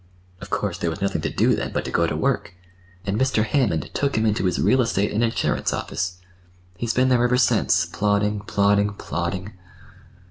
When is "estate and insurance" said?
4.81-5.71